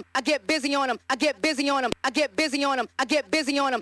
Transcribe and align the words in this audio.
on 0.00 0.02
them. 0.02 0.06
I 0.14 0.20
get 0.20 0.46
busy 0.46 0.74
on 0.74 0.88
them. 0.88 0.98
I 1.08 1.16
get 1.16 1.40
busy 1.42 1.68
on 1.68 1.82
them. 1.82 1.92
I 2.04 2.10
get 2.10 2.36
busy 2.36 2.64
on 2.64 2.76
them. 2.76 2.88
I 2.98 3.04
get 3.04 3.30
busy 3.30 3.58
on 3.58 3.72
them. 3.72 3.80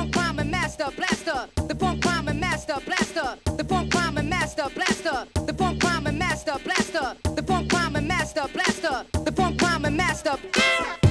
funk 0.00 0.16
rhyming 0.16 0.50
master 0.50 0.88
blaster. 0.96 1.48
The 1.68 1.74
funk 1.74 2.04
rhyming 2.04 2.40
master 2.40 2.76
blaster. 2.86 3.36
The 3.56 3.64
funk 3.64 3.94
rhyming 3.94 4.28
master 4.28 4.66
blaster. 4.74 5.26
The 5.46 5.52
funk 5.52 5.82
rhyming 5.82 6.16
master 6.16 6.56
blaster. 6.64 7.16
The 7.36 7.42
funk 7.42 7.72
rhyming 7.72 8.06
master 8.06 8.46
blaster. 8.52 9.04
The 9.24 9.32
funk 9.32 9.60
rhyming 9.60 9.96
master. 9.96 10.36
Blaster. 10.52 11.09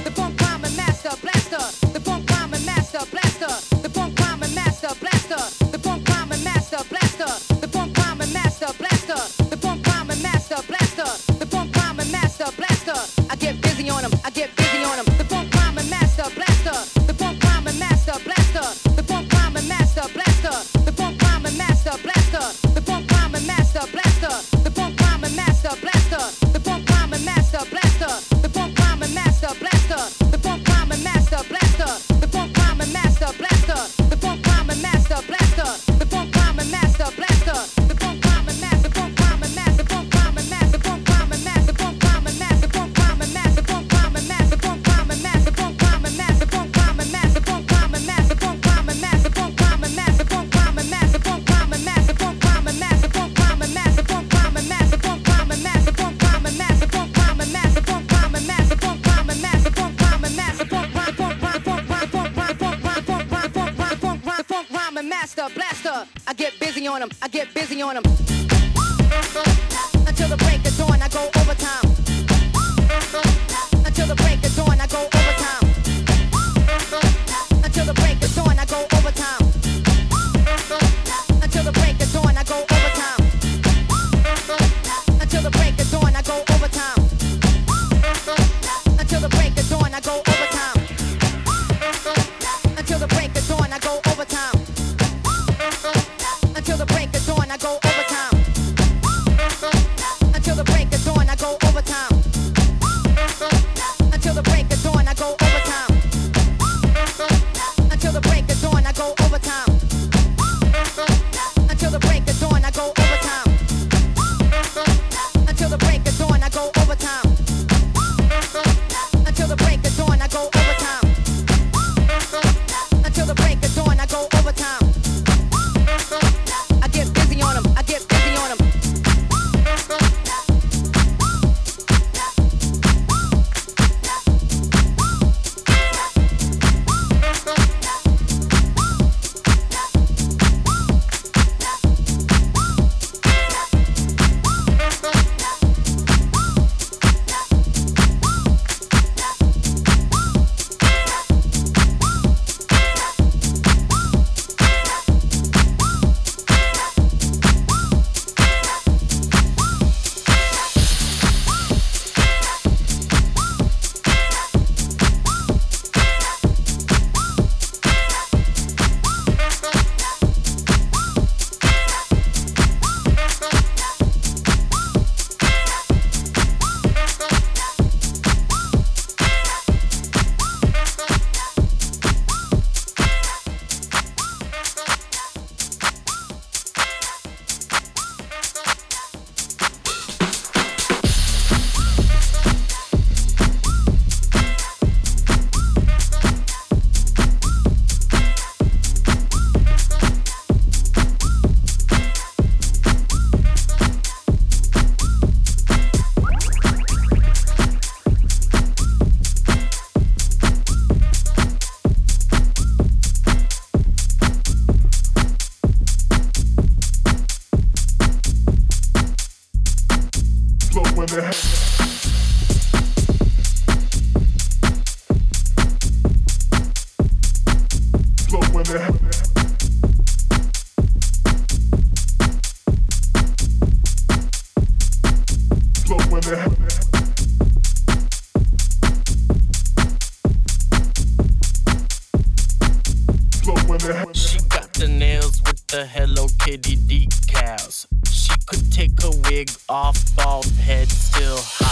Off, 249.70 250.16
bald 250.16 250.46
head 250.58 250.88
still 250.88 251.36
hot. 251.38 251.69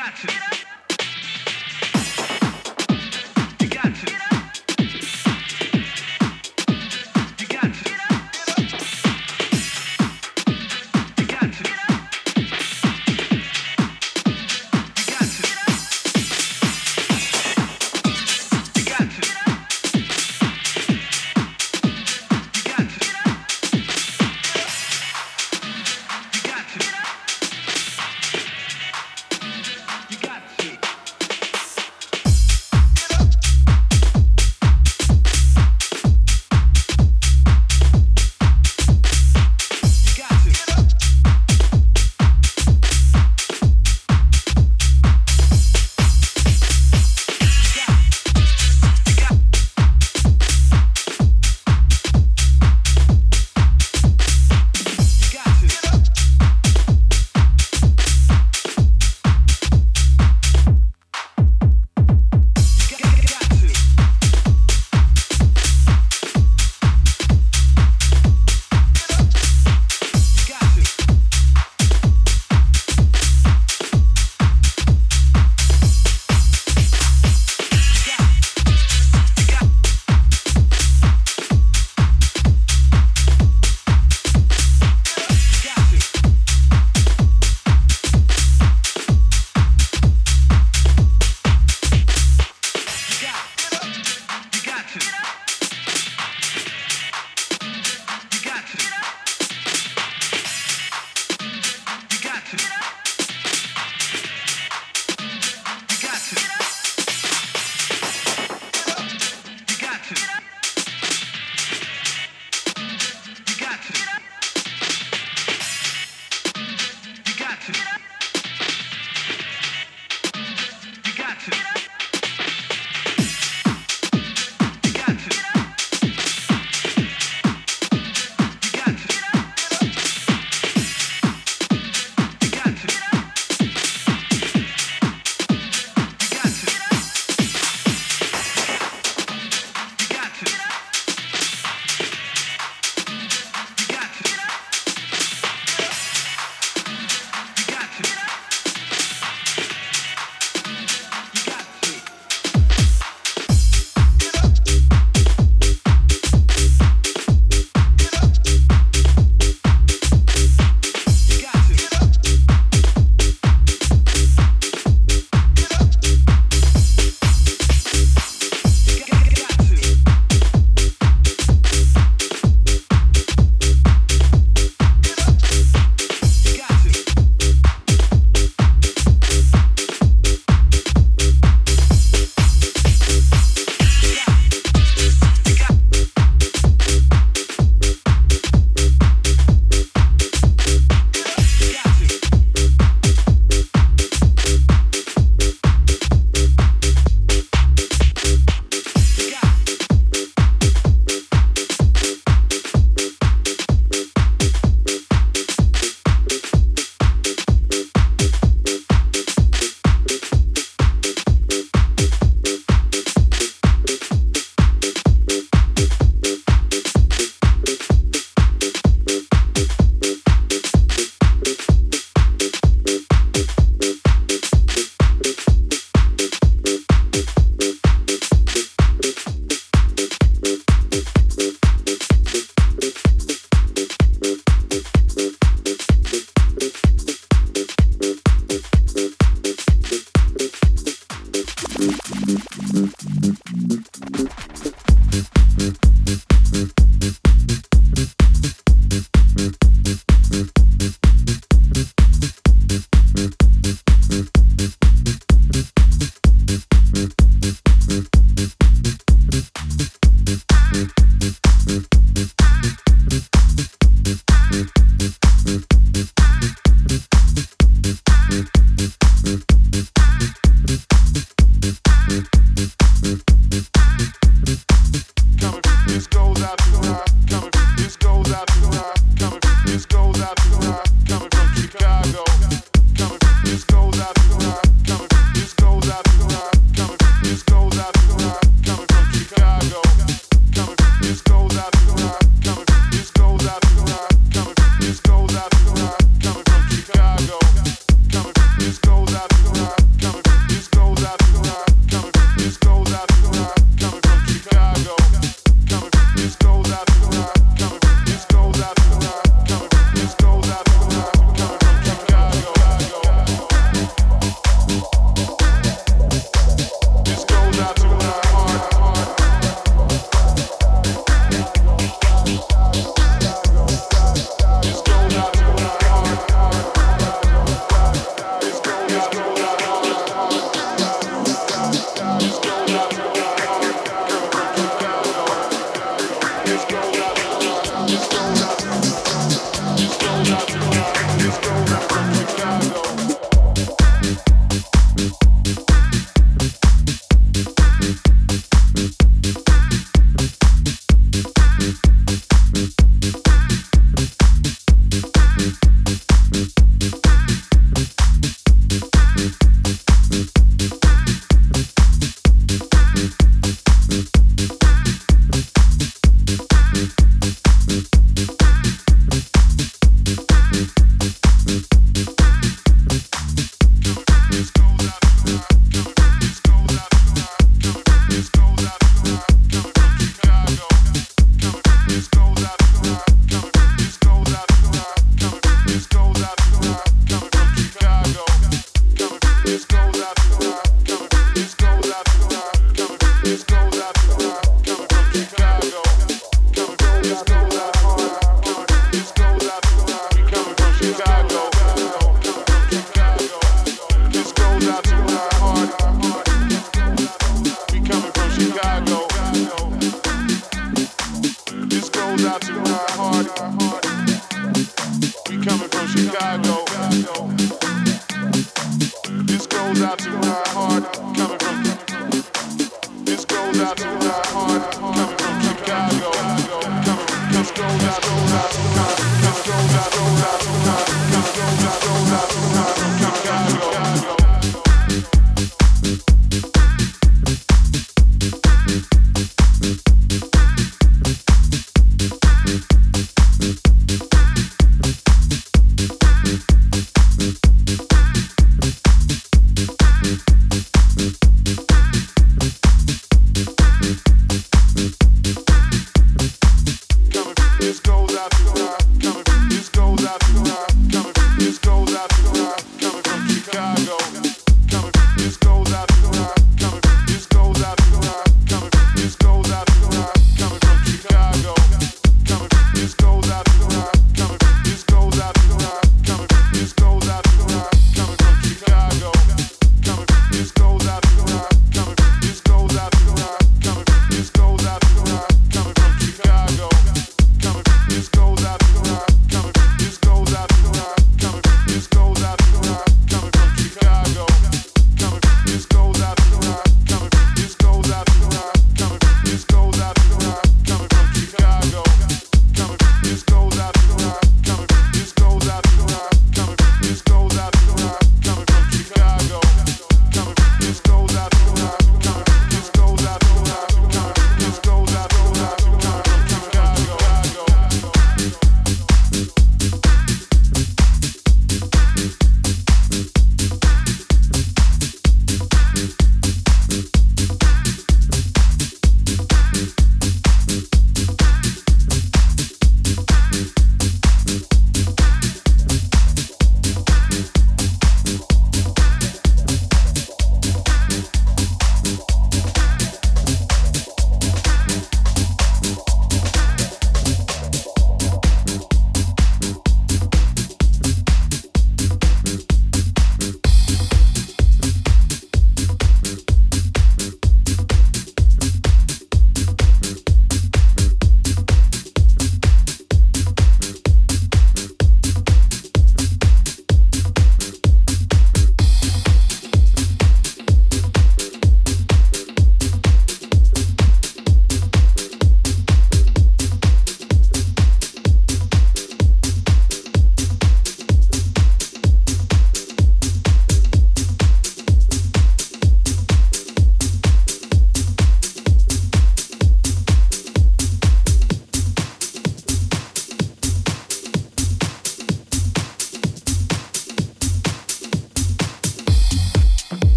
got. 0.00 0.59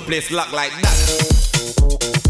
Place 0.00 0.30
locked 0.30 0.52
like 0.52 0.72
that. 0.72 2.29